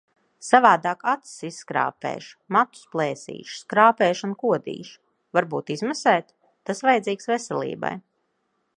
Savādāk 0.45 1.03
acis 1.11 1.33
izskrāpēšu, 1.49 2.31
matus 2.57 2.81
plēsīšu, 2.95 3.59
skrāpēšu 3.65 4.27
un 4.31 4.35
kodīšu. 4.45 4.99
Varbūt 5.39 5.73
izmasēt? 5.77 6.37
Tas 6.71 6.85
vajadzīgs 6.89 7.35
veselībai. 7.35 7.97